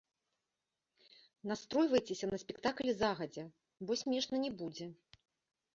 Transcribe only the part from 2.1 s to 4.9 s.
на спектакль загадзя, бо смешна не будзе.